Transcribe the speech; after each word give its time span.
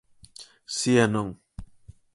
Si 0.75 0.91
e 1.03 1.05
non. 1.13 1.27